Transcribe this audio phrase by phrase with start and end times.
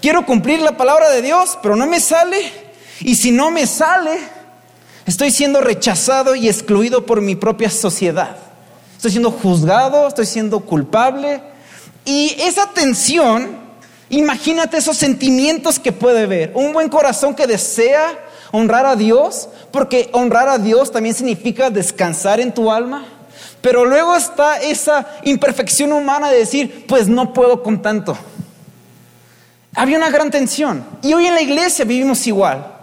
[0.00, 2.52] quiero cumplir la palabra de Dios, pero no me sale.
[3.00, 4.18] Y si no me sale,
[5.06, 8.36] estoy siendo rechazado y excluido por mi propia sociedad.
[8.96, 11.42] Estoy siendo juzgado, estoy siendo culpable.
[12.04, 13.58] Y esa tensión,
[14.08, 16.52] imagínate esos sentimientos que puede ver.
[16.54, 18.18] Un buen corazón que desea
[18.50, 23.04] honrar a Dios, porque honrar a Dios también significa descansar en tu alma.
[23.60, 28.16] Pero luego está esa imperfección humana de decir, pues no puedo con tanto.
[29.74, 30.84] Había una gran tensión.
[31.02, 32.74] Y hoy en la iglesia vivimos igual.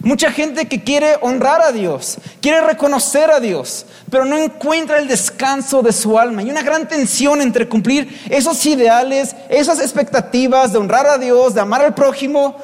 [0.00, 5.06] Mucha gente que quiere honrar a Dios, quiere reconocer a Dios, pero no encuentra el
[5.06, 6.42] descanso de su alma.
[6.42, 11.60] Hay una gran tensión entre cumplir esos ideales, esas expectativas de honrar a Dios, de
[11.60, 12.56] amar al prójimo,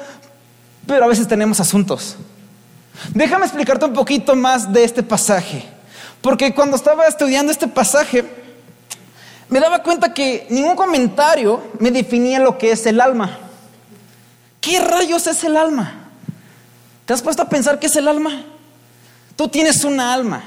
[0.85, 2.17] pero a veces tenemos asuntos.
[3.13, 5.63] Déjame explicarte un poquito más de este pasaje.
[6.21, 8.25] Porque cuando estaba estudiando este pasaje,
[9.47, 13.48] me daba cuenta que ningún comentario me definía lo que es el alma.
[14.61, 16.09] ¿Qué rayos es el alma?
[17.05, 18.43] ¿Te has puesto a pensar qué es el alma?
[19.35, 20.43] Tú tienes una alma.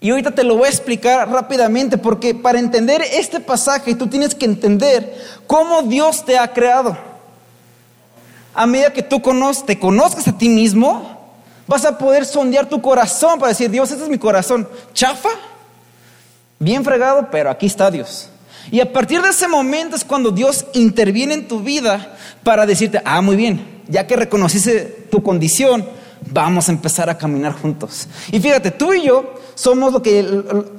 [0.00, 4.34] Y ahorita te lo voy a explicar rápidamente porque para entender este pasaje tú tienes
[4.34, 5.14] que entender
[5.46, 6.96] cómo Dios te ha creado.
[8.54, 9.22] A medida que tú
[9.66, 11.20] te conozcas a ti mismo,
[11.70, 14.68] Vas a poder sondear tu corazón para decir, Dios, este es mi corazón.
[14.92, 15.28] ¿Chafa?
[16.58, 18.28] Bien fregado, pero aquí está Dios.
[18.70, 23.02] Y a partir de ese momento es cuando Dios interviene en tu vida para decirte,
[23.04, 25.84] ah, muy bien, ya que reconociste tu condición,
[26.26, 28.06] vamos a empezar a caminar juntos.
[28.30, 30.22] Y fíjate, tú y yo somos lo que,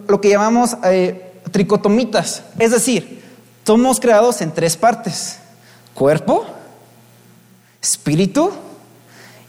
[0.07, 3.21] lo que llamamos eh, tricotomitas, es decir,
[3.65, 5.37] somos creados en tres partes,
[5.93, 6.45] cuerpo,
[7.81, 8.51] espíritu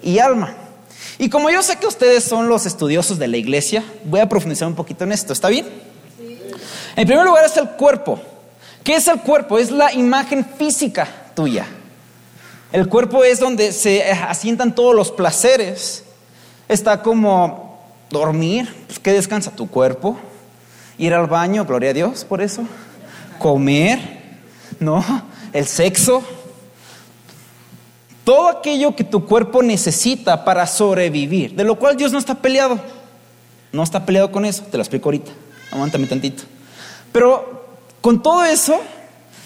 [0.02, 0.54] y alma.
[1.18, 4.66] Y como yo sé que ustedes son los estudiosos de la iglesia, voy a profundizar
[4.66, 5.66] un poquito en esto, ¿está bien?
[6.96, 8.20] En primer lugar es el cuerpo.
[8.84, 9.58] ¿Qué es el cuerpo?
[9.58, 11.66] Es la imagen física tuya.
[12.72, 16.04] El cuerpo es donde se asientan todos los placeres.
[16.68, 19.50] Está como dormir, pues, ¿qué descansa?
[19.50, 20.16] Tu cuerpo.
[20.98, 22.62] Ir al baño, gloria a Dios por eso.
[23.38, 23.98] Comer,
[24.80, 25.04] ¿no?
[25.52, 26.22] El sexo,
[28.24, 32.80] todo aquello que tu cuerpo necesita para sobrevivir, de lo cual Dios no está peleado.
[33.72, 35.32] No está peleado con eso, te lo explico ahorita.
[35.72, 36.44] Aguántame tantito.
[37.10, 37.61] Pero
[38.02, 38.78] con todo eso,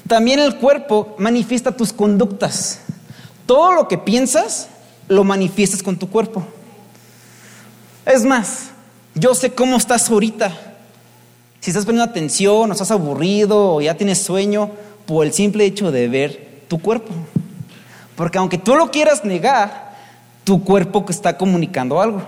[0.09, 2.81] también el cuerpo manifiesta tus conductas.
[3.47, 4.69] Todo lo que piensas,
[5.09, 6.45] lo manifiestas con tu cuerpo.
[8.05, 8.71] Es más,
[9.15, 10.53] yo sé cómo estás ahorita.
[11.61, 14.71] Si estás poniendo atención, o estás aburrido, o ya tienes sueño,
[15.07, 17.13] por el simple hecho de ver tu cuerpo.
[18.17, 19.95] Porque aunque tú lo quieras negar,
[20.45, 22.23] tu cuerpo está comunicando algo.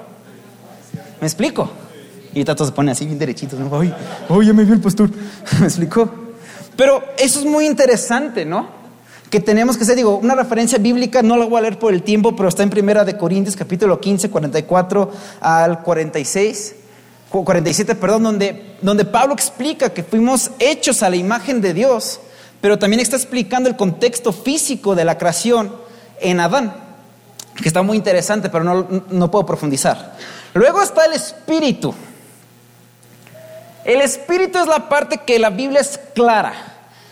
[1.21, 1.71] ¿Me explico?
[2.41, 3.57] Y Tato se pone así bien derechito.
[3.57, 3.81] ¿no?
[3.81, 3.93] Ay,
[4.47, 5.11] ya me vio el pastor.
[5.61, 6.11] ¿Me explico?
[6.77, 8.69] Pero eso es muy interesante, ¿no?
[9.31, 12.03] Que tenemos que ser, digo, una referencia bíblica, no la voy a leer por el
[12.03, 16.75] tiempo, pero está en Primera de Corintios, capítulo 15, 44 al 46,
[17.31, 22.21] 47, perdón, donde, donde Pablo explica que fuimos hechos a la imagen de Dios
[22.61, 25.73] pero también está explicando el contexto físico de la creación
[26.21, 26.75] en Adán,
[27.57, 28.65] que está muy interesante, pero
[29.11, 30.17] no, puedo profundizar.
[30.55, 31.95] Luego está el espíritu.
[33.89, 36.53] El espíritu es la parte que la Biblia es clara.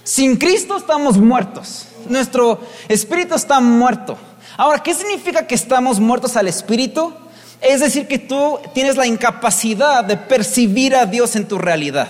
[0.04, 1.87] Sin Cristo estamos muertos.
[2.06, 4.19] Nuestro espíritu está muerto.
[4.59, 7.15] Ahora, ¿qué significa que estamos muertos al espíritu?
[7.62, 12.09] Es decir, que tú tienes la incapacidad de percibir a Dios en tu realidad.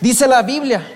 [0.00, 0.86] Dice la Biblia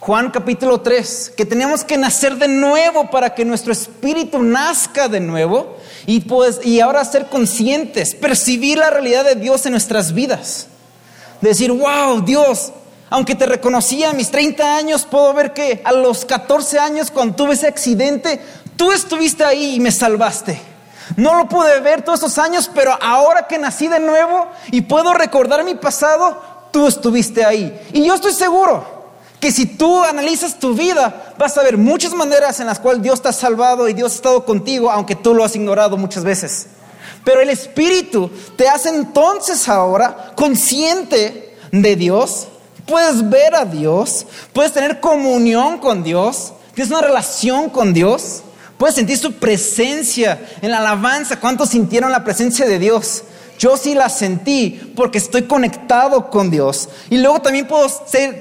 [0.00, 5.20] Juan capítulo 3, que tenemos que nacer de nuevo para que nuestro espíritu nazca de
[5.20, 10.66] nuevo y, pues, y ahora ser conscientes, percibir la realidad de Dios en nuestras vidas.
[11.40, 12.72] Decir, wow, Dios,
[13.10, 17.36] aunque te reconocía a mis 30 años, puedo ver que a los 14 años cuando
[17.36, 18.40] tuve ese accidente,
[18.76, 20.60] tú estuviste ahí y me salvaste.
[21.16, 25.14] No lo pude ver todos esos años, pero ahora que nací de nuevo y puedo
[25.14, 26.40] recordar mi pasado,
[26.70, 27.80] tú estuviste ahí.
[27.92, 28.98] Y yo estoy seguro
[29.40, 33.22] que si tú analizas tu vida, vas a ver muchas maneras en las cuales Dios
[33.22, 36.66] te ha salvado y Dios ha estado contigo, aunque tú lo has ignorado muchas veces.
[37.24, 42.48] Pero el Espíritu te hace entonces ahora consciente de Dios,
[42.86, 48.42] puedes ver a Dios, puedes tener comunión con Dios, tienes una relación con Dios,
[48.78, 51.38] puedes sentir su presencia en la alabanza.
[51.38, 53.24] ¿Cuántos sintieron la presencia de Dios?
[53.58, 56.88] Yo sí la sentí porque estoy conectado con Dios.
[57.10, 57.88] Y luego también puedo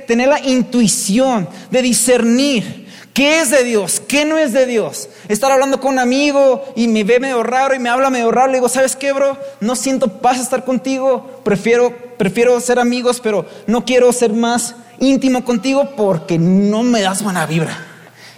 [0.07, 2.86] tener la intuición de discernir
[3.17, 5.09] qué es de Dios, qué no es de Dios.
[5.27, 8.49] Estar hablando con un amigo y me ve medio raro y me habla medio raro.
[8.49, 9.35] Le digo, ¿sabes qué, bro?
[9.59, 11.41] No siento paz estar contigo.
[11.43, 17.23] Prefiero, prefiero ser amigos, pero no quiero ser más íntimo contigo porque no me das
[17.23, 17.75] buena vibra.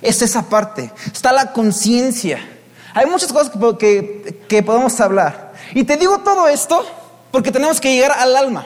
[0.02, 0.94] Es esa parte.
[1.12, 2.40] Está la conciencia.
[2.94, 5.52] Hay muchas cosas que, que podemos hablar.
[5.74, 6.86] Y te digo todo esto
[7.32, 8.66] porque tenemos que llegar al alma.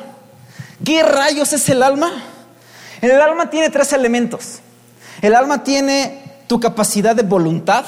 [0.86, 2.24] ¿Qué rayos es el alma?
[3.02, 4.60] El alma tiene tres elementos.
[5.24, 7.86] El alma tiene tu capacidad de voluntad,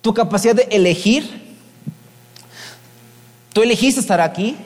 [0.00, 1.58] tu capacidad de elegir.
[3.52, 4.56] Tú elegiste estar aquí,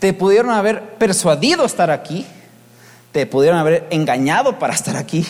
[0.00, 2.26] te pudieron haber persuadido a estar aquí,
[3.12, 5.24] te pudieron haber engañado para estar aquí,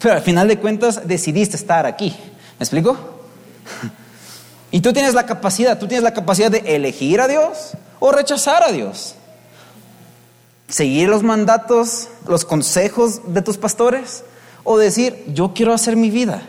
[0.00, 2.08] pero al final de cuentas decidiste estar aquí.
[2.58, 2.98] ¿Me explico?
[4.72, 8.64] Y tú tienes la capacidad, tú tienes la capacidad de elegir a Dios o rechazar
[8.64, 9.14] a Dios.
[10.66, 14.24] Seguir los mandatos, los consejos de tus pastores
[14.64, 16.42] o decir, yo quiero hacer mi vida.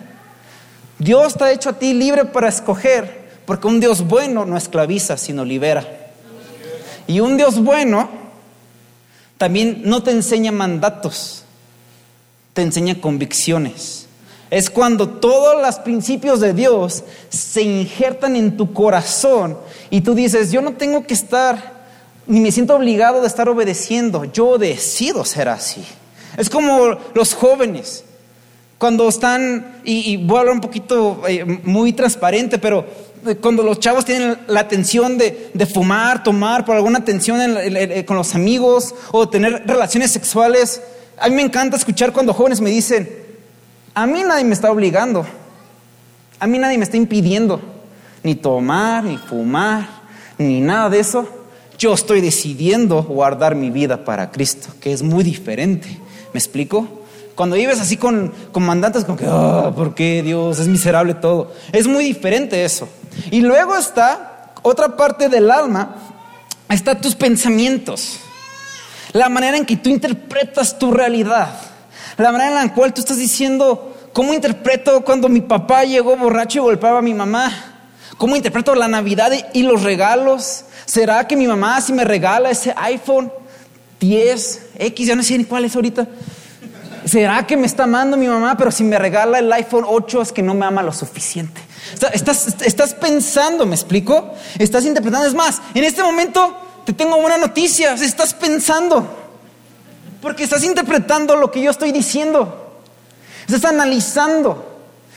[1.00, 5.18] Dios te ha hecho a ti libre para escoger, porque un Dios bueno no esclaviza,
[5.18, 5.86] sino libera.
[7.08, 8.10] Y un Dios bueno
[9.38, 11.44] también no te enseña mandatos,
[12.54, 14.04] te enseña convicciones
[14.54, 19.58] es cuando todos los principios de Dios se injertan en tu corazón
[19.90, 21.74] y tú dices, yo no tengo que estar,
[22.28, 25.84] ni me siento obligado de estar obedeciendo, yo decido ser así.
[26.38, 28.04] Es como los jóvenes,
[28.78, 32.86] cuando están, y, voy a hablar un poquito eh, muy transparente, pero
[33.26, 37.40] eh, cuando los chavos tienen la atención de, fumar, tomar, por alguna atención
[38.06, 40.82] con los amigos o tener relaciones sexuales,
[41.20, 43.10] a mí me encanta escuchar cuando jóvenes me dicen,
[43.94, 45.26] a mí nadie me está obligando.
[46.40, 47.62] A mí nadie me está impidiendo
[48.24, 49.88] ni tomar, ni fumar,
[50.38, 51.28] ni nada de eso.
[51.78, 56.00] Yo estoy decidiendo guardar mi vida para Cristo, que es muy diferente.
[56.34, 56.88] ¿Me explico?
[57.36, 61.52] Cuando vives así con comandantes, como que, oh, ¿por qué Dios es miserable todo?
[61.72, 62.88] Es muy diferente eso.
[63.32, 65.96] Y luego está otra parte del alma,
[66.70, 68.20] está tus pensamientos,
[69.14, 71.50] la manera en que tú interpretas tu realidad.
[72.18, 76.60] La manera en la cual tú estás diciendo, ¿cómo interpreto cuando mi papá llegó borracho
[76.60, 77.52] y golpeaba a mi mamá?
[78.18, 80.66] ¿Cómo interpreto la Navidad y los regalos?
[80.86, 83.32] ¿Será que mi mamá si me regala ese iPhone
[84.00, 86.08] 10, X, ya no sé ni cuál es ahorita?
[87.06, 90.32] ¿Será que me está amando mi mamá, pero si me regala el iPhone 8 es
[90.32, 91.62] que no me ama lo suficiente?
[92.14, 94.34] Estás, estás pensando, ¿me explico?
[94.58, 95.28] Estás interpretando.
[95.28, 96.56] Es más, en este momento
[96.86, 97.94] te tengo buena noticia.
[97.94, 99.06] Estás pensando.
[100.22, 102.82] Porque estás interpretando lo que yo estoy diciendo.
[103.48, 104.73] Estás analizando.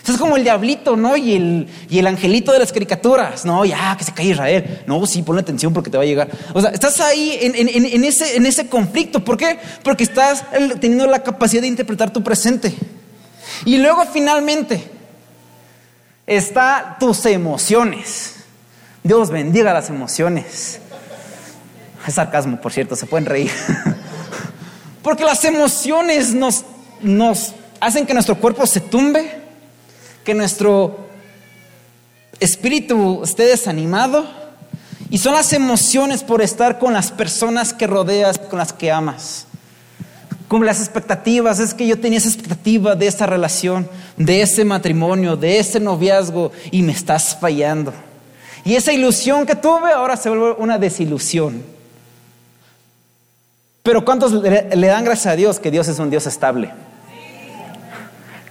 [0.07, 1.17] Estás como el diablito, ¿no?
[1.17, 3.45] Y el, y el angelito de las caricaturas.
[3.45, 4.85] No, ya, que se cae Israel.
[4.87, 6.31] No, sí, ponle atención porque te va a llegar.
[6.55, 9.25] O sea, estás ahí en, ese, en ese conflicto.
[9.25, 9.59] ¿Por qué?
[9.83, 10.45] Porque estás
[10.81, 12.73] teniendo la capacidad de interpretar tu presente.
[13.65, 14.89] Y luego finalmente
[16.25, 18.37] está tus emociones.
[19.03, 20.79] Dios bendiga las emociones.
[22.07, 23.51] Es sarcasmo, por cierto, se pueden reír.
[25.03, 26.65] Porque las emociones nos,
[27.01, 29.46] nos hacen que nuestro cuerpo se tumbe,
[30.27, 31.07] que nuestro
[32.41, 34.27] espíritu esté desanimado.
[35.09, 39.47] Y son las emociones por estar con las personas que rodeas, con las que amas.
[40.49, 45.37] Como las expectativas, es que yo tenía esa expectativa de esa relación, de ese matrimonio,
[45.37, 47.93] de ese noviazgo y me estás fallando.
[48.65, 51.63] Y esa ilusión que tuve ahora se vuelve una desilusión.
[53.85, 56.73] Pero ¿cuántos le, dan gracias a Dios que Dios es un Dios estable?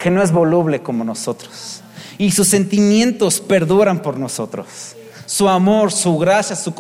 [0.05, 1.81] Que no es voluble como nosotros.
[2.19, 4.67] Y sus sentimientos perduran por nosotros.
[5.25, 6.75] Su amor, su gracia, su,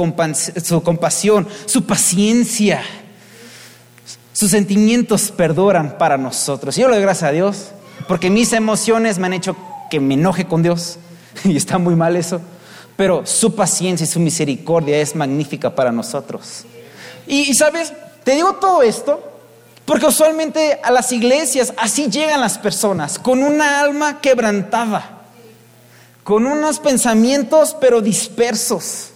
[0.63, 2.83] su compasión, su paciencia.
[4.31, 6.75] Sus sentimientos perduran para nosotros.
[6.75, 7.71] Yo le doy gracias a Dios
[8.07, 9.55] porque mis emociones me han hecho
[9.89, 10.99] que me enoje con Dios.
[11.45, 12.41] Y está muy mal eso.
[12.95, 16.63] Pero su paciencia y su misericordia es magnífica para nosotros.
[17.25, 17.91] y sabes,
[18.23, 19.34] te digo todo esto
[19.85, 25.21] porque usualmente a las iglesias así llegan las personas, con una alma quebrantada,
[26.23, 29.09] con unos pensamientos pero dispersos,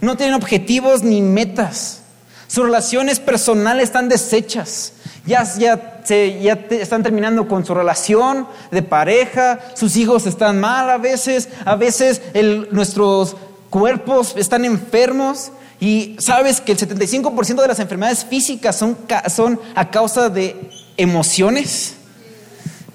[0.00, 2.00] no tienen objetivos ni metas,
[2.48, 4.92] sus relaciones personales están deshechas,
[5.26, 10.98] ya, ya, ya están terminando con su relación de pareja, sus hijos están mal a
[10.98, 12.22] veces, a veces
[12.70, 13.36] nuestros
[13.70, 15.50] cuerpos están enfermos,
[15.84, 18.96] y sabes que el 75% de las enfermedades físicas son,
[19.28, 21.96] son a causa de emociones.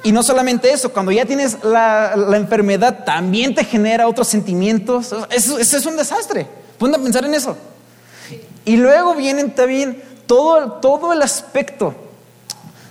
[0.01, 5.13] Y no solamente eso, cuando ya tienes la, enfermedad, también te genera otros sentimientos.
[5.29, 6.47] Eso, es un desastre.
[6.79, 7.55] Ponte a pensar en eso.
[8.65, 11.93] Y luego vienen también todo, todo el aspecto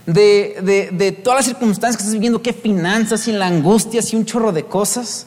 [0.07, 4.25] de, de, todas las circunstancias que estás viviendo, qué finanzas y la angustia y un
[4.25, 5.27] chorro de cosas.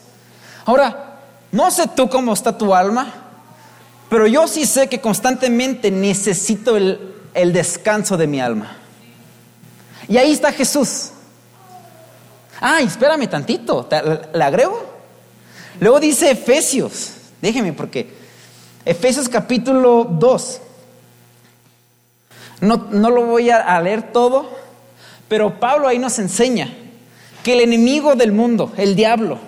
[0.63, 1.20] Ahora,
[1.51, 3.21] no sé tú cómo está tu alma,
[4.12, 8.75] pero yo sí sé que constantemente necesito el, descanso de mi alma.
[10.10, 11.12] Y ahí está Jesús.
[12.60, 13.88] Ah, espérame tantito,
[14.34, 14.84] ¿la agrego?
[15.80, 18.13] Luego dice Efesios, déjeme porque
[18.84, 20.62] Efesios capítulo 2.
[22.60, 24.50] No, no lo voy a leer todo,
[25.30, 26.68] pero Pablo ahí nos enseña
[27.44, 29.39] que el enemigo del mundo, el diablo,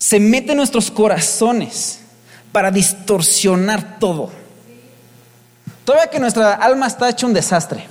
[0.00, 2.00] se mete en nuestros corazones
[2.50, 4.30] para distorsionar todo.
[5.84, 7.86] Todavía que nuestra alma está hecha un desastre.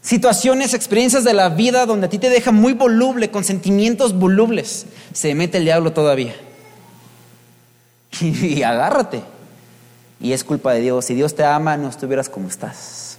[0.00, 4.86] Situaciones, experiencias de la vida donde a ti te deja muy voluble, con sentimientos volubles,
[5.12, 6.34] se mete el diablo todavía.
[8.20, 9.22] Y, agárrate.
[10.20, 11.04] Y es culpa de Dios.
[11.04, 13.18] Si Dios te ama, no estuvieras como estás.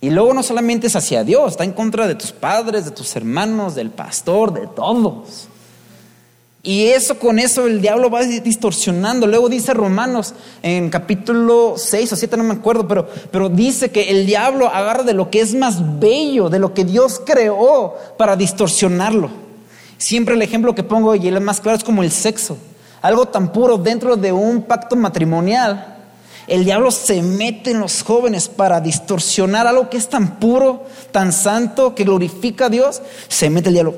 [0.00, 3.16] Y luego no solamente es hacia Dios, está en contra de tus padres, de tus
[3.16, 5.48] hermanos, del pastor, de todos.
[6.62, 9.26] Y eso con eso el diablo va distorsionando.
[9.26, 14.10] Luego dice Romanos en capítulo 6 o 7, no me acuerdo, pero, pero dice que
[14.10, 18.36] el diablo agarra de lo que es más bello, de lo que Dios creó para
[18.36, 19.30] distorsionarlo.
[19.98, 22.58] Siempre el ejemplo que pongo y el más claro es como el sexo
[23.02, 25.96] algo tan puro dentro de un pacto matrimonial,
[26.46, 31.32] el diablo se mete en los jóvenes para distorsionar algo que es tan puro, tan
[31.32, 33.02] santo, que glorifica a Dios.
[33.28, 33.96] Se mete el diablo.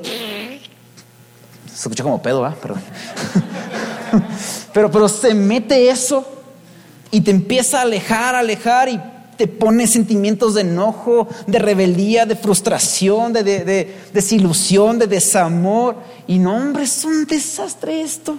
[1.81, 2.53] Se escucha como pedo, ¿ah?
[2.61, 2.79] Perdón.
[4.73, 6.23] pero, pero se mete eso
[7.09, 9.01] y te empieza a alejar, alejar y
[9.35, 15.95] te pone sentimientos de enojo, de rebeldía, de frustración, de, de desilusión, de desamor.
[16.27, 18.37] Y no, hombre, es un desastre esto.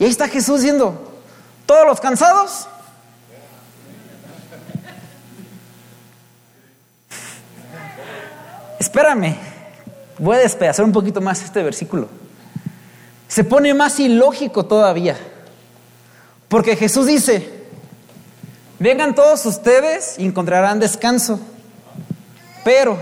[0.00, 1.20] Y ahí está Jesús diciendo,
[1.64, 2.66] todos los cansados.
[8.80, 9.36] Espérame,
[10.18, 12.08] voy a despedazar un poquito más este versículo.
[13.28, 15.16] Se pone más ilógico todavía.
[16.48, 17.64] Porque Jesús dice,
[18.78, 21.40] vengan todos ustedes y encontrarán descanso.
[22.64, 22.98] Pero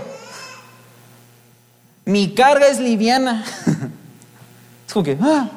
[2.05, 3.45] mi carga es liviana.
[4.87, 5.49] Es como que, ah,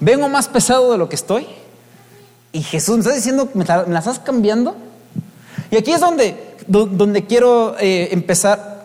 [0.00, 1.46] vengo más pesado de lo que estoy.
[2.52, 4.76] Y Jesús me está diciendo, ¿me la, estás cambiando?
[5.70, 6.36] Y aquí es donde,
[6.66, 8.79] donde quiero eh, empezar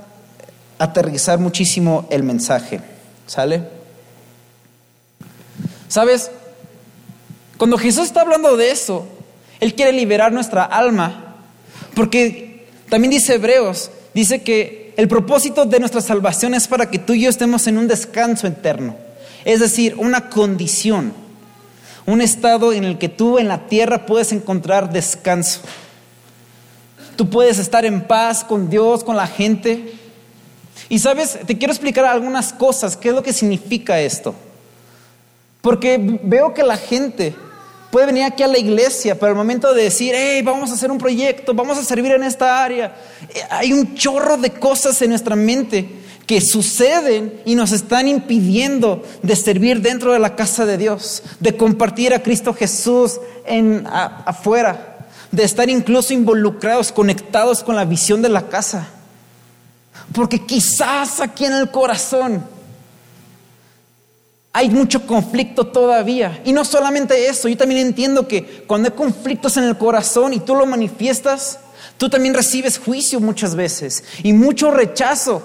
[0.80, 2.82] aterrizar muchísimo el mensaje.
[3.28, 3.68] ¿Sale?
[5.88, 6.32] ¿Sabes?
[7.58, 9.08] Cuando Jesús está hablando de eso,
[9.60, 11.36] Él quiere liberar nuestra alma,
[11.96, 17.14] porque también dice Hebreos, dice que el propósito de nuestra salvación es para que tú
[17.14, 18.96] y yo estemos en un descanso eterno.
[19.46, 21.14] Es decir, una condición,
[22.06, 25.62] un estado en el que tú en la tierra puedes encontrar descanso.
[27.16, 29.94] Tú puedes estar en paz con Dios, con la gente.
[30.90, 34.36] Y sabes, te quiero explicar algunas cosas, qué es lo que significa esto.
[35.62, 37.36] Porque veo que la gente
[37.90, 40.92] puede venir aquí a la iglesia, pero al momento de decir, hey, vamos a hacer
[40.92, 42.94] un proyecto, vamos a servir en esta área,
[43.34, 45.90] eh, hay un chorro de cosas en nuestra mente
[46.28, 51.56] que suceden y nos están impidiendo de servir dentro de la casa de Dios, de
[51.56, 58.30] compartir a Cristo Jesús en, afuera, de estar incluso involucrados, conectados con la visión de
[58.30, 58.90] la casa.
[60.16, 62.42] Porque quizás aquí en el corazón
[64.54, 66.42] hay mucho conflicto todavía.
[66.46, 70.40] Y no solamente eso, yo también entiendo que cuando hay conflictos en el corazón y
[70.40, 71.60] tú lo manifiestas,
[71.98, 75.44] tú también recibes juicio muchas veces y mucho rechazo.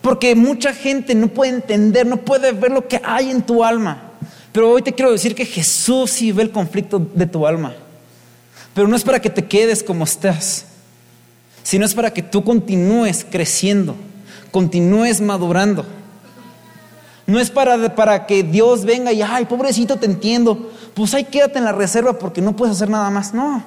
[0.00, 4.12] Porque mucha gente no puede entender, no puede ver lo que hay en tu alma.
[4.52, 7.74] Pero hoy te quiero decir que Jesús sí ve el conflicto de tu alma.
[8.72, 10.64] Pero no es para que te quedes como estás,
[11.68, 13.94] sino es para que tú continúes creciendo,
[14.50, 15.84] continúes madurando.
[17.26, 20.72] No es para, para que Dios venga y, ay, pobrecito, te entiendo.
[20.94, 23.34] Pues ahí quédate en la reserva porque no puedes hacer nada más.
[23.34, 23.62] No,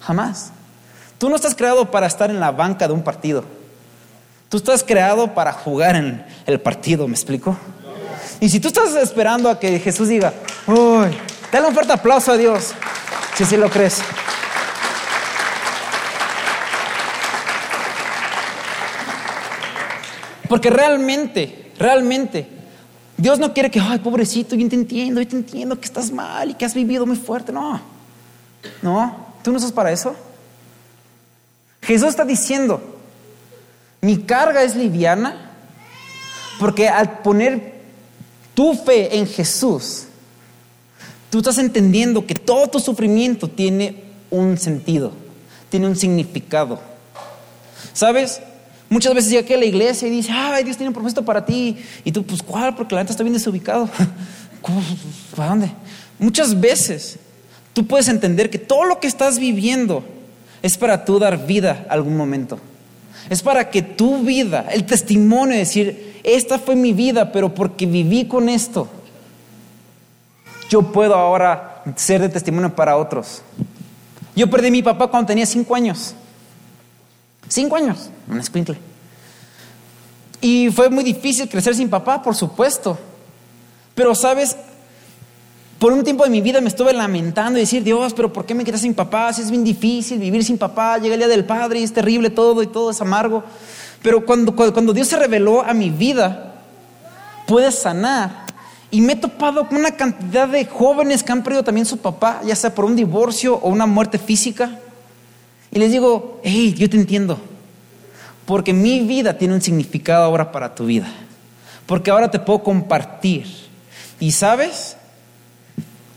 [0.00, 0.50] jamás.
[1.18, 3.44] Tú no estás creado para estar en la banca de un partido.
[4.48, 7.54] Tú estás creado para jugar en el partido, ¿me explico?
[8.40, 10.32] Y si tú estás esperando a que Jesús diga,
[10.66, 11.08] uy,
[11.52, 12.72] dale un fuerte aplauso a Dios,
[13.36, 14.00] si sí lo crees.
[20.52, 22.46] Porque realmente, realmente,
[23.16, 26.50] Dios no quiere que, ay, pobrecito, yo te entiendo, yo te entiendo que estás mal
[26.50, 27.52] y que has vivido muy fuerte.
[27.52, 27.80] No,
[28.82, 30.14] no, tú no estás para eso.
[31.80, 32.82] Jesús está diciendo,
[34.02, 35.52] mi carga es liviana
[36.60, 37.80] porque al poner
[38.52, 40.04] tu fe en Jesús,
[41.30, 45.12] tú estás entendiendo que todo tu sufrimiento tiene un sentido,
[45.70, 46.78] tiene un significado.
[47.94, 48.42] ¿Sabes?
[48.92, 51.46] Muchas veces llega aquí a la iglesia y dice, ay, Dios tiene un propósito para
[51.46, 51.78] ti.
[52.04, 52.74] Y tú, pues, ¿cuál?
[52.74, 53.88] Porque la neta está bien desubicado.
[55.34, 55.72] ¿Para dónde?
[56.18, 57.18] Muchas veces
[57.72, 60.04] tú puedes entender que todo lo que estás viviendo
[60.60, 62.58] es para tú dar vida a algún momento.
[63.30, 67.86] Es para que tu vida, el testimonio de decir, esta fue mi vida, pero porque
[67.86, 68.90] viví con esto,
[70.68, 73.40] yo puedo ahora ser de testimonio para otros.
[74.36, 76.14] Yo perdí a mi papá cuando tenía cinco años.
[77.48, 78.78] Cinco años, un escuincle.
[80.40, 82.98] Y fue muy difícil crecer sin papá, por supuesto.
[83.94, 84.56] Pero, ¿sabes?
[85.78, 88.54] Por un tiempo de mi vida me estuve lamentando y decir, Dios, pero ¿por qué
[88.54, 89.32] me quedas sin papá?
[89.32, 92.30] Si es bien difícil vivir sin papá, llega el día del padre y es terrible
[92.30, 93.42] todo y todo es amargo.
[94.02, 96.54] Pero cuando, cuando Dios se reveló a mi vida,
[97.46, 98.46] pude sanar.
[98.90, 102.42] Y me he topado con una cantidad de jóvenes que han perdido también su papá,
[102.44, 104.78] ya sea por un divorcio o una muerte física.
[105.72, 107.38] Y les digo, hey, yo te entiendo.
[108.44, 111.08] Porque mi vida tiene un significado ahora para tu vida.
[111.86, 113.46] Porque ahora te puedo compartir.
[114.20, 114.96] Y sabes,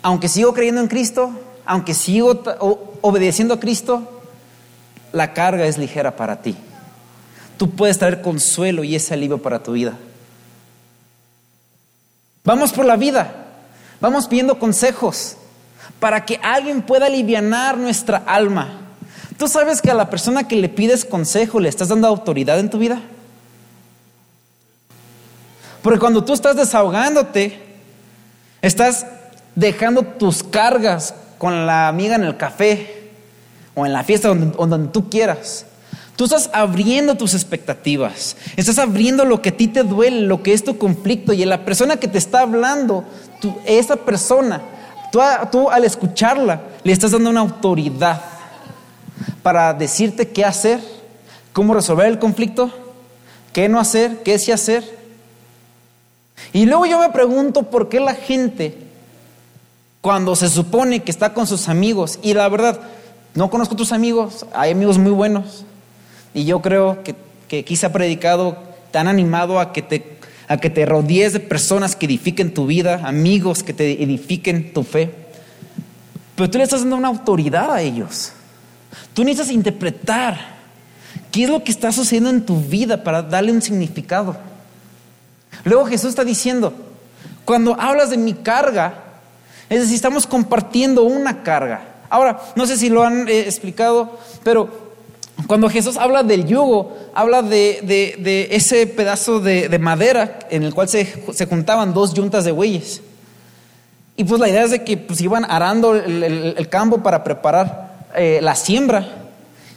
[0.02, 1.32] aunque sigo creyendo en Cristo,
[1.66, 2.44] aunque sigo
[3.02, 4.22] obedeciendo a Cristo,
[5.14, 6.56] la carga es ligera para ti.
[7.58, 9.98] Tú puedes traer consuelo y ese alivio para tu vida.
[12.44, 13.34] Vamos por la vida,
[14.00, 15.38] vamos pidiendo consejos
[16.00, 18.85] para que alguien pueda aliviar nuestra alma.
[19.38, 22.70] ¿Tú sabes que a la persona que le pides consejo le estás dando autoridad en
[22.70, 23.02] tu vida?
[25.82, 27.62] Porque cuando tú estás desahogándote,
[28.62, 29.06] estás
[29.56, 33.12] dejando tus cargas con la amiga en el café
[33.76, 35.66] o en la fiesta donde, donde tú quieras.
[36.16, 40.54] Tú estás abriendo tus expectativas, estás abriendo lo que a ti te duele, lo que
[40.54, 43.04] es tu conflicto y la persona que te está hablando,
[43.66, 44.62] esa persona,
[45.12, 45.20] tú,
[45.52, 48.35] tú al escucharla le estás dando una autoridad
[49.44, 50.80] para decirte qué hacer,
[51.54, 52.72] cómo resolver el conflicto,
[53.54, 54.84] qué no hacer, qué sí hacer.
[56.54, 58.78] Y luego yo me pregunto por qué la gente,
[60.02, 62.80] cuando se supone que está con sus amigos, y la verdad,
[63.34, 65.66] no conozco tus amigos, hay amigos muy buenos,
[66.34, 67.16] y yo creo que,
[67.48, 68.58] que aquí se ha predicado,
[68.92, 70.16] tan animado a que te
[70.48, 74.84] a que te rodees de personas que edifiquen tu vida, amigos que te edifiquen tu
[74.84, 75.12] fe.
[76.36, 78.34] Pero tú le estás dando una autoridad a ellos.
[79.14, 80.56] Tú necesitas interpretar
[81.32, 84.38] qué es lo que está sucediendo en tu vida para darle un significado.
[85.64, 86.74] Luego Jesús está diciendo,
[87.44, 89.04] cuando hablas de mi carga,
[89.70, 91.82] es decir, estamos compartiendo una carga.
[92.10, 94.86] Ahora, no sé si lo han eh, explicado, pero
[95.48, 101.06] cuando Jesús habla del yugo, habla de, ese pedazo de, madera en el cual se,
[101.50, 103.02] juntaban dos yuntas de bueyes.
[104.18, 107.85] Y pues la idea es de que pues, iban arando el campo para preparar
[108.16, 109.30] eh, la siembra.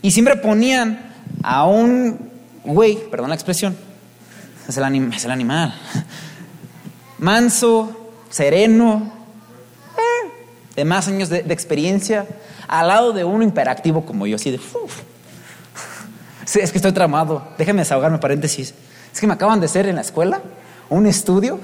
[0.03, 2.29] Y siempre ponían a un
[2.69, 3.77] güey, perdón la expresión,
[4.69, 4.85] es el,
[5.31, 5.75] animal,
[7.19, 9.11] manso, sereno,
[9.97, 10.31] eh,
[10.77, 12.27] de más años de, experiencia,
[12.67, 14.61] al lado de uno imperactivo como yo, así de...
[16.45, 18.75] es que estoy tramado, déjame desahogarme paréntesis.
[19.13, 20.43] Es que me acaban de hacer en la escuela
[20.91, 21.59] un estudio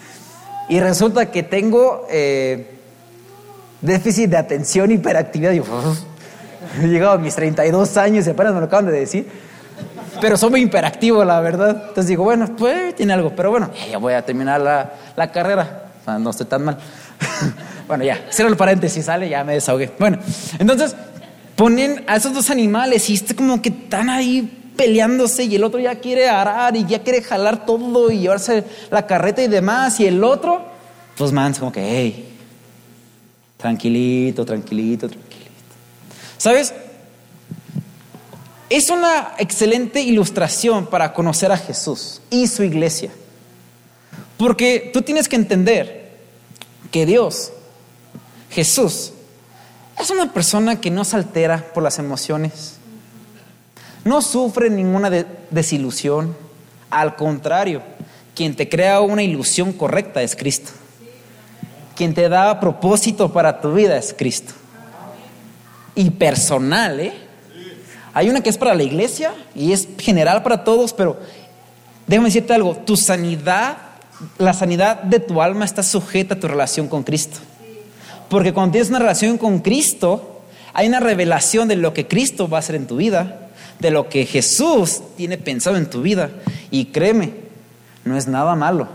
[0.68, 2.06] y resulta que tengo...
[2.10, 2.70] Eh,
[3.84, 5.52] déficit de atención, hiperactividad.
[5.52, 5.58] Y
[6.82, 9.28] he llegado a mis 32 años y apenas me lo acaban de decir.
[10.20, 11.70] Pero soy muy imperactivo, la verdad.
[11.88, 13.32] Entonces digo, bueno, pues tiene algo.
[13.36, 15.84] Pero bueno, ya voy a terminar la, la carrera.
[16.06, 16.78] no estoy tan mal.
[17.88, 19.92] bueno, ya, cierro el paréntesis, sale, ya me desahogué.
[19.98, 20.18] Bueno,
[20.58, 20.96] entonces
[21.56, 25.78] ponen a esos dos animales y este como que están ahí peleándose y el otro
[25.78, 30.00] ya quiere arar y ya quiere jalar todo y llevarse la carreta y demás.
[30.00, 30.64] Y el otro,
[31.16, 32.33] pues man, como que, hey,
[33.64, 35.50] Tranquilito, tranquilito, tranquilito.
[36.36, 36.74] ¿Sabes?
[38.68, 43.10] Es una excelente ilustración para conocer a Jesús y su iglesia.
[44.36, 46.12] Porque tú tienes que entender
[46.90, 47.52] que Dios,
[48.50, 49.14] Jesús,
[49.98, 52.74] es una persona que no se altera por las emociones,
[54.04, 55.08] no sufre ninguna
[55.50, 56.36] desilusión,
[56.90, 57.80] al contrario,
[58.34, 60.83] quien te crea una ilusión correcta es Cristo.
[61.96, 64.52] Quien te da propósito para tu vida es Cristo.
[65.94, 67.12] Y personal, ¿eh?
[68.14, 71.18] Hay una que es para la iglesia y es general para todos, pero
[72.06, 73.76] déjame decirte algo, tu sanidad,
[74.38, 77.38] la sanidad de tu alma está sujeta a tu relación con Cristo.
[78.28, 82.58] Porque cuando tienes una relación con Cristo, hay una revelación de lo que Cristo va
[82.58, 83.48] a hacer en tu vida,
[83.80, 86.30] de lo que Jesús tiene pensado en tu vida.
[86.70, 87.34] Y créeme,
[88.04, 88.88] no es nada malo,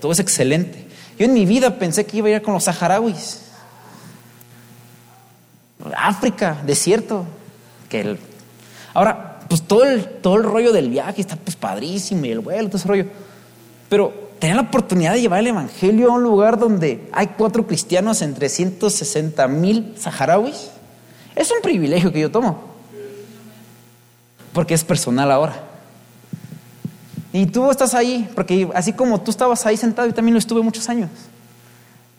[0.00, 0.86] todo es excelente.
[1.20, 3.42] Yo en mi vida pensé que iba a ir con los saharauis.
[5.94, 7.26] África, desierto.
[7.90, 8.16] Que
[8.94, 12.68] Ahora, pues todo el, todo el rollo del viaje está pues padrísimo y el vuelo,
[12.68, 13.04] todo ese rollo.
[13.90, 18.22] Pero tener la oportunidad de llevar el evangelio a un lugar donde hay cuatro cristianos
[18.22, 20.70] entre 160 mil saharauis
[21.36, 22.64] es un privilegio que yo tomo.
[24.54, 25.69] porque es personal ahora.
[27.32, 30.62] Y tú estás ahí, porque así como tú estabas ahí sentado, yo también lo estuve
[30.62, 31.10] muchos años.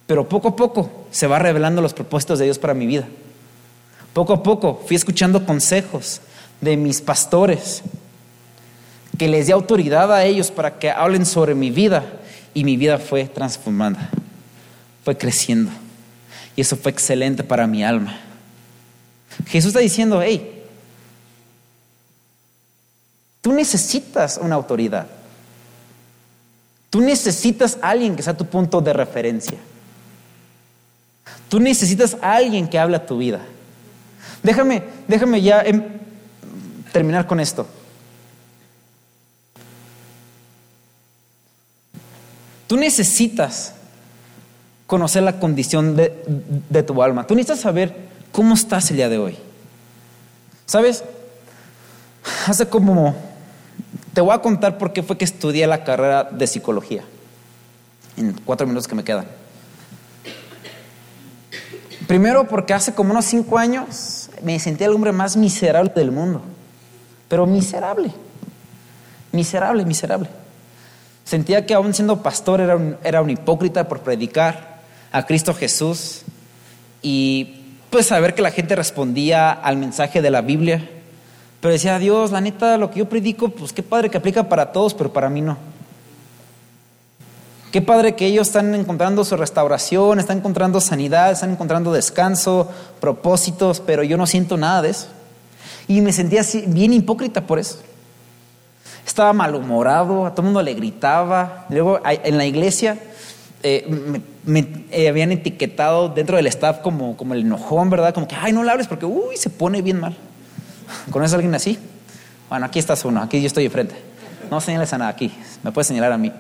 [0.08, 3.08] Pero poco a poco se va revelando los propósitos de Dios para mi vida.
[4.14, 6.22] Poco a poco fui escuchando consejos
[6.60, 7.82] de mis pastores,
[9.18, 12.06] que les di autoridad a ellos para que hablen sobre mi vida
[12.54, 14.10] y mi vida fue transformada,
[15.04, 15.72] fue creciendo.
[16.56, 18.20] Y eso fue excelente para mi alma.
[19.48, 20.61] Jesús está diciendo, hey,
[23.42, 25.08] tú necesitas una autoridad.
[26.90, 29.58] Tú necesitas a alguien que sea tu punto de referencia.
[31.48, 33.40] Tú necesitas a alguien que hable a tu vida.
[34.44, 35.84] Déjame, déjame ya em,
[36.92, 37.66] terminar con esto.
[42.68, 43.74] Tú necesitas
[44.88, 47.28] conocer la condición de, tu alma.
[47.28, 47.96] Tú necesitas saber
[48.32, 49.38] cómo estás el día de hoy.
[50.66, 51.04] ¿Sabes?
[52.48, 53.31] Hace como...
[54.14, 57.04] Te voy a contar por qué fue que estudié la carrera de psicología.
[58.18, 59.26] En cuatro minutos que me quedan.
[62.08, 66.42] Primero porque hace como unos cinco años me sentía el hombre más miserable del mundo.
[67.30, 68.12] Pero miserable.
[69.32, 70.28] Miserable, miserable.
[71.24, 74.82] Sentía que aún siendo pastor era un, era un hipócrita por predicar
[75.14, 76.24] a Cristo Jesús
[77.02, 80.90] y pues saber que la gente respondía al mensaje de la Biblia.
[81.62, 84.72] Pero decía, Dios, la neta, lo que yo predico, pues qué padre que aplica para
[84.72, 85.58] todos, pero para mí no.
[87.72, 92.70] Qué padre que ellos están encontrando su restauración, están encontrando sanidad, están encontrando descanso,
[93.00, 95.08] propósitos, pero yo no siento nada de eso.
[95.88, 97.80] Y me sentía así, bien hipócrita por eso.
[99.06, 101.66] Estaba malhumorado, a todo el mundo le gritaba.
[101.70, 102.98] Luego en la iglesia
[103.64, 108.14] eh, me, eh, habían etiquetado dentro del staff como, como el enojón, ¿verdad?
[108.14, 110.18] Como que, ay, no le hables porque, uy, se pone bien mal.
[111.10, 111.78] ¿Conoces a alguien así?
[112.50, 113.96] Bueno, aquí estás uno, aquí yo estoy enfrente.
[114.50, 115.32] No señales a nada aquí,
[115.64, 116.32] me puedes señalar a mí.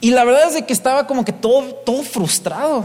[0.00, 2.84] Y la verdad es de que estaba como que todo, todo frustrado.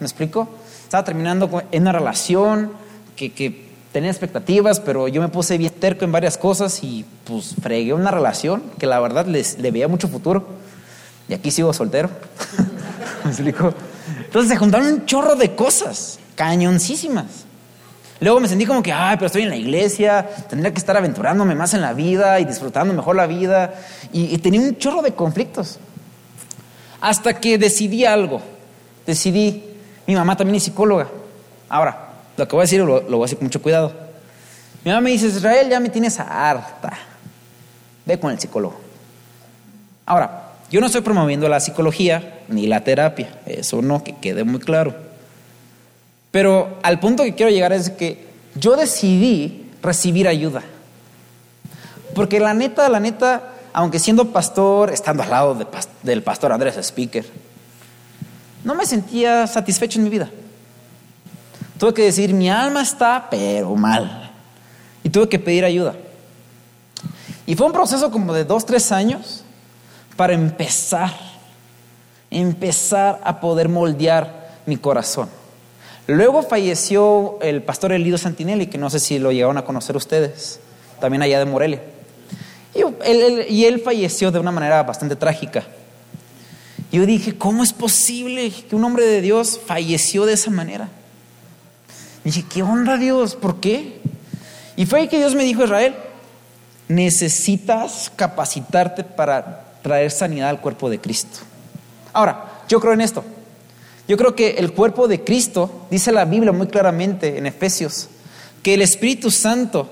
[0.00, 0.48] ¿Me explico?
[0.84, 2.72] Estaba terminando en una relación
[3.14, 7.54] que, que tenía expectativas, pero yo me puse bien terco en varias cosas y pues
[7.60, 10.46] fregué una relación que la verdad les, le veía mucho futuro.
[11.28, 12.08] Y aquí sigo soltero.
[13.24, 13.74] ¿Me explico?
[14.24, 17.47] Entonces se juntaron un chorro de cosas, cañoncísimas.
[18.20, 21.54] Luego me sentí como que, ay, pero estoy en la iglesia, tendría que estar aventurándome
[21.54, 23.74] más en la vida y disfrutando mejor la vida.
[24.12, 25.78] Y, tenía un chorro de conflictos.
[27.00, 28.42] Hasta que decidí algo.
[29.06, 29.62] Decidí,
[30.06, 31.08] mi mamá también es psicóloga.
[31.68, 33.92] Ahora, lo que voy a decir lo, voy a decir con mucho cuidado.
[34.84, 36.98] Mi mamá me dice, Israel, ya me tienes harta.
[38.04, 38.80] Ve con el psicólogo.
[40.06, 44.58] Ahora, yo no estoy promoviendo la psicología ni la terapia, eso no, que quede muy
[44.58, 45.07] claro.
[46.30, 50.62] Pero al punto que quiero llegar es que yo decidí recibir ayuda.
[52.14, 55.66] Porque la neta, la neta, aunque siendo pastor, estando al lado
[56.02, 57.24] del pastor Andrés Speaker,
[58.64, 60.28] no me sentía satisfecho en mi vida.
[61.78, 64.32] Tuve que decir, mi alma está, pero mal.
[65.04, 65.94] Y tuve que pedir ayuda.
[67.46, 69.44] Y fue un proceso como de dos, tres años
[70.16, 71.12] para empezar,
[72.30, 75.30] empezar a poder moldear mi corazón.
[76.08, 80.58] Luego falleció el pastor Elido Santinelli, que no sé si lo llegaron a conocer ustedes,
[81.00, 81.82] también allá de Morelia.
[82.74, 85.64] Y él, falleció de una manera bastante trágica.
[86.90, 90.88] Yo dije, ¿cómo es posible que un hombre de Dios falleció de esa manera?
[92.24, 93.34] Y dije, ¿qué onda Dios?
[93.34, 94.00] ¿Por qué?
[94.76, 95.94] Y fue ahí que Dios me dijo, Israel,
[96.88, 101.40] necesitas capacitarte para traer sanidad al cuerpo de Cristo.
[102.14, 103.22] Ahora, yo creo en esto.
[104.08, 108.08] Yo creo que el cuerpo de Cristo, dice la Biblia muy claramente en Efesios,
[108.62, 109.88] que el Espíritu Santo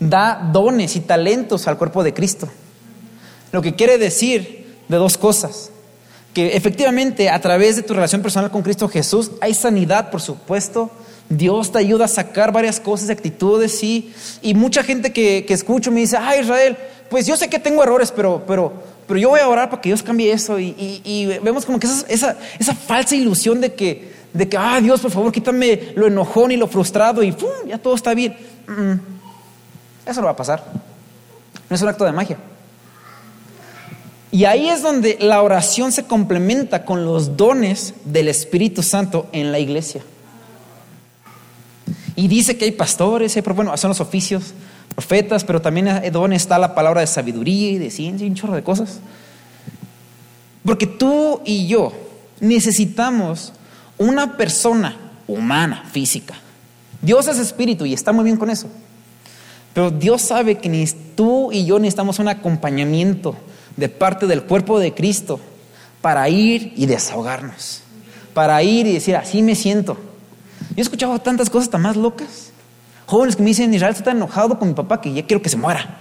[0.00, 2.48] da dones y talentos al cuerpo de Cristo.
[3.52, 5.70] Lo que quiere decir de dos cosas.
[6.32, 10.90] Que efectivamente a través de tu relación personal con Cristo Jesús hay sanidad, por supuesto,
[11.28, 14.12] Dios te ayuda a sacar varias cosas, actitudes, sí.
[14.40, 16.76] Y mucha gente que, que escucho me dice, ah, Israel,
[17.10, 18.72] pues yo sé que tengo errores, pero, pero,
[19.10, 20.56] pero yo voy a orar para que Dios cambie eso.
[20.60, 22.36] Y, vemos como que esa,
[22.86, 26.68] falsa ilusión de que, de que, ah, Dios, por favor, quítame lo enojón y lo
[26.68, 27.34] frustrado y
[27.66, 28.36] ya todo está bien.
[30.06, 30.64] Eso no va a pasar.
[31.68, 32.38] No es un acto de magia.
[34.30, 39.50] Y ahí es donde la oración se complementa con los dones del Espíritu Santo en
[39.50, 40.02] la iglesia.
[42.14, 44.54] Y dice que hay pastores, bueno, son los oficios,
[44.94, 48.54] profetas, pero también donde está la palabra de sabiduría y de ciencia y un chorro
[48.54, 49.00] de cosas.
[50.64, 51.92] Porque tú y yo
[52.40, 53.52] necesitamos
[53.98, 56.34] una persona humana, física.
[57.02, 58.68] Dios es espíritu y está muy bien con eso.
[59.72, 63.36] Pero Dios sabe que ni tú y yo necesitamos un acompañamiento
[63.76, 65.40] de parte del cuerpo de Cristo
[66.00, 67.82] para ir y desahogarnos,
[68.34, 69.96] para ir y decir, así me siento.
[70.70, 72.49] Yo he escuchado tantas cosas tan más locas.
[73.10, 75.48] Jóvenes que me dicen, Israel está tan enojado con mi papá que ya quiero que
[75.48, 75.98] se muera.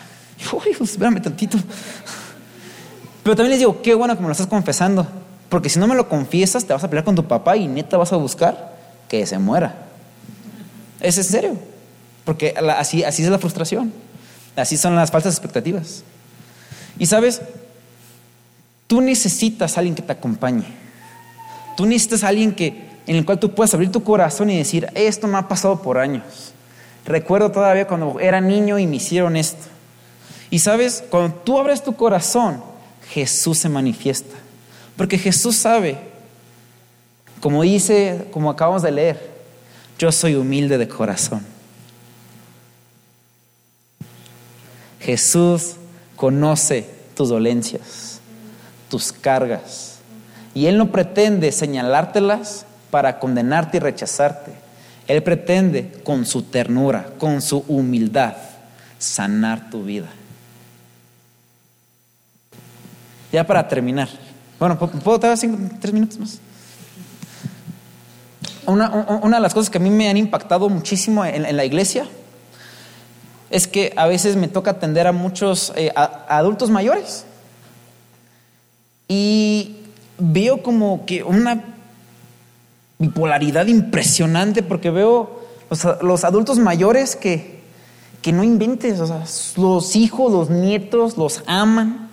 [0.54, 1.58] Uy, pues, espérame tantito.
[3.24, 5.08] Pero también les digo, qué bueno que me lo estás confesando.
[5.50, 7.98] Porque si no me lo confiesas, te vas a pelear con tu papá y neta
[7.98, 9.88] vas a buscar que se muera.
[11.00, 11.58] Es en serio.
[12.26, 13.92] Porque así, así es la frustración.
[14.56, 16.04] Así son las falsas expectativas.
[17.00, 17.42] Y sabes,
[18.86, 20.66] tú necesitas a alguien que te acompañe.
[21.76, 24.88] Tú necesitas a alguien que, en el cual tú puedas abrir tu corazón y decir,
[24.94, 26.54] esto me ha pasado por años.
[27.06, 29.66] Recuerdo todavía cuando era niño y me hicieron esto.
[30.50, 32.64] Y sabes, cuando tú abres tu corazón,
[33.10, 34.36] Jesús se manifiesta.
[34.96, 35.98] Porque Jesús sabe,
[37.40, 39.30] como dice, como acabamos de leer,
[39.98, 41.46] yo soy humilde de corazón.
[45.00, 45.76] Jesús
[46.16, 48.20] conoce tus dolencias,
[48.90, 50.00] tus cargas,
[50.54, 54.52] y Él no pretende señalártelas para condenarte y rechazarte.
[55.10, 58.36] Él pretende con su ternura, con su humildad,
[59.00, 60.08] sanar tu vida.
[63.32, 64.08] Ya para terminar.
[64.60, 66.40] Bueno, ¿puedo dar tres minutos más?
[68.68, 68.88] Una,
[69.24, 72.06] de las cosas que a mí me han impactado muchísimo en, la iglesia
[73.50, 77.26] es que a veces me toca atender a muchos eh, adultos mayores
[79.08, 79.78] y
[80.20, 81.79] veo como que una
[83.00, 85.40] bipolaridad impresionante porque veo
[86.02, 87.62] los, adultos mayores que,
[88.22, 89.00] que no inventes,
[89.58, 92.10] los hijos, los nietos los aman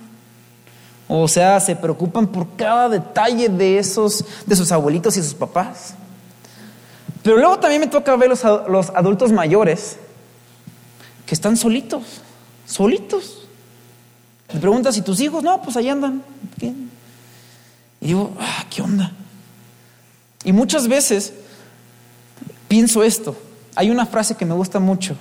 [1.07, 5.93] o sea, se preocupan por cada detalle de esos, de sus abuelitos y sus papás.
[7.23, 9.97] Pero luego también me toca ver los, los adultos mayores
[11.25, 12.03] que están solitos,
[12.65, 13.47] solitos.
[14.53, 16.21] Me preguntas si tus hijos, no, pues ahí andan.
[18.01, 19.11] Y digo, ah, ¿qué onda?
[20.43, 21.33] Y muchas veces
[22.67, 23.35] pienso esto.
[23.75, 25.15] Hay una frase que me gusta mucho,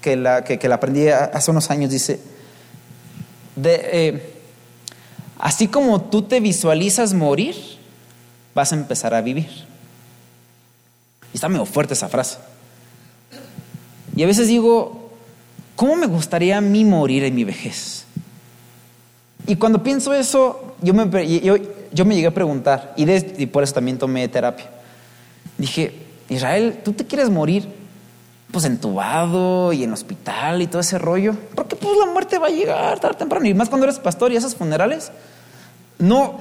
[0.00, 2.20] que la, que, la aprendí hace unos años, dice,
[3.64, 4.32] eh,
[5.38, 7.54] Así como tú te visualizas morir,
[8.54, 9.48] vas a empezar a vivir.
[11.32, 12.38] Y está medio fuerte esa frase.
[14.14, 15.10] Y a veces digo,
[15.74, 18.04] ¿cómo me gustaría a mí morir en mi vejez?
[19.46, 21.56] Y cuando pienso eso, yo me, yo,
[22.04, 23.10] me llegué a preguntar, y,
[23.42, 24.70] y por eso también tomé terapia.
[25.58, 25.94] Dije,
[26.28, 27.68] Israel, ¿tú te quieres morir
[28.50, 31.34] pues entubado y en hospital y todo ese rollo.
[31.54, 33.46] Porque pues la muerte va a llegar tarde o temprano.
[33.46, 35.10] Y más cuando eres pastor y esos funerales.
[35.98, 36.38] No,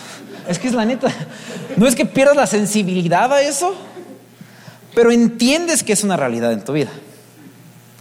[0.48, 1.08] es que es la neta.
[1.76, 3.74] No es que pierdas la sensibilidad a eso,
[4.94, 6.90] pero entiendes que es una realidad en tu vida.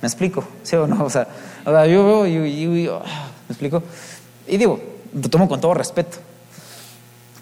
[0.02, 0.46] ¿Me explico?
[0.64, 1.04] ¿Sí o no?
[1.06, 1.28] O sea,
[1.66, 3.84] yo, yo, yo, ah, ¿me explico?
[4.48, 4.80] Y digo,
[5.14, 6.18] lo tomo con todo respeto.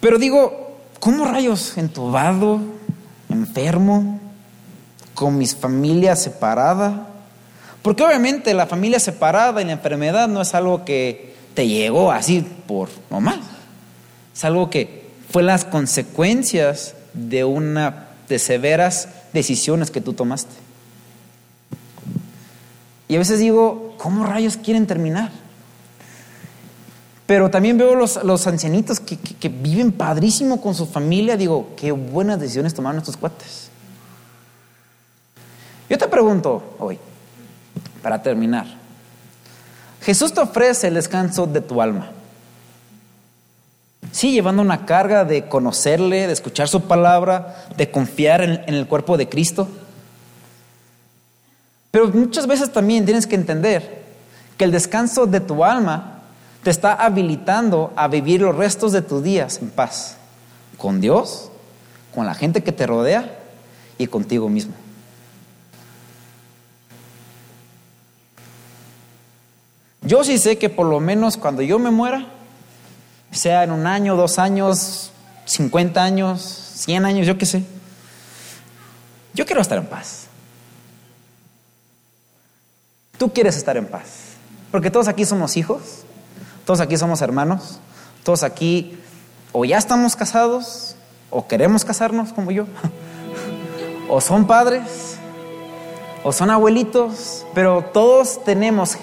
[0.01, 2.59] Pero digo, ¿cómo rayos entubado,
[3.29, 4.19] enfermo,
[5.13, 7.07] con mis familias separada.
[7.81, 12.45] Porque obviamente la familia separada y la enfermedad no es algo que te llegó así
[12.67, 13.39] por nomás.
[14.35, 20.55] Es algo que fue las consecuencias de una de severas decisiones que tú tomaste.
[23.07, 25.31] Y a veces digo, ¿cómo rayos quieren terminar?
[27.31, 31.37] Pero también veo los, los ancianitos que, que, viven padrísimo con su familia.
[31.37, 33.69] Digo, qué buenas decisiones tomaron estos cuates.
[35.89, 36.99] Yo te pregunto hoy,
[38.01, 38.65] para terminar,
[40.01, 42.11] Jesús te ofrece el descanso de tu alma.
[44.11, 48.87] Sí, llevando una carga de conocerle, de escuchar su palabra, de confiar en, en el
[48.87, 49.69] cuerpo de Cristo.
[51.91, 54.03] Pero muchas veces también tienes que entender
[54.57, 56.17] que el descanso de tu alma
[56.63, 60.17] te está habilitando a vivir los restos de tus días en paz,
[60.77, 61.51] con Dios,
[62.13, 63.39] con la gente que te rodea
[63.97, 64.73] y contigo mismo.
[70.01, 72.27] Yo sí sé que por lo menos cuando yo me muera,
[73.31, 75.11] sea en un año, dos años,
[75.45, 77.63] 50 años, 100 años, yo qué sé,
[79.33, 80.27] yo quiero estar en paz.
[83.17, 84.31] Tú quieres estar en paz.
[84.71, 86.03] Porque todos aquí somos hijos,
[86.65, 87.79] todos aquí somos hermanos,
[88.23, 88.97] todos aquí
[89.51, 90.95] o ya estamos casados,
[91.29, 92.65] o queremos casarnos como yo,
[94.09, 95.17] o son padres,
[96.23, 98.97] o son abuelitos, pero todos tenemos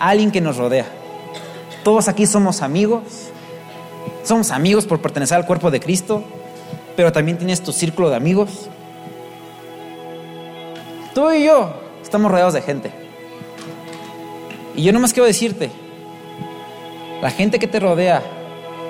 [0.00, 0.86] alguien que nos rodea.
[1.84, 3.02] Todos aquí somos amigos,
[4.24, 6.22] somos amigos por pertenecer al cuerpo de Cristo,
[6.96, 8.68] pero también tienes tu círculo de amigos.
[11.14, 12.92] Tú y yo estamos rodeados de gente.
[14.76, 15.70] Y yo nomás quiero decirte,
[17.22, 18.22] la gente que te rodea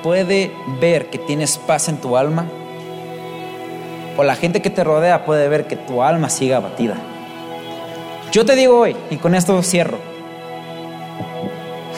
[0.02, 2.46] puede ver que tienes paz en tu alma,
[4.16, 6.96] o la gente que te rodea puede ver que tu alma sigue abatida.
[8.32, 9.98] Yo te digo hoy, y con esto cierro,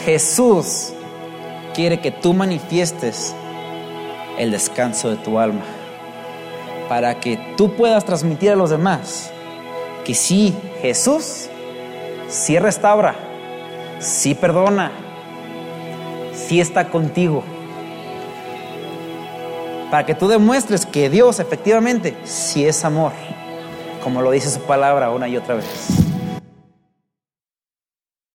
[0.05, 0.93] Jesús
[1.75, 3.35] quiere que tú manifiestes
[4.39, 5.63] el descanso de tu alma,
[6.89, 9.31] para que tú puedas transmitir a los demás
[10.05, 11.49] que sí, Jesús
[12.29, 13.15] sí restaura,
[13.99, 14.93] sí perdona,
[16.51, 17.45] sí está contigo.
[19.89, 23.13] Para que tú demuestres que Dios efectivamente sí es amor,
[24.03, 26.00] como lo dice su palabra una y otra vez.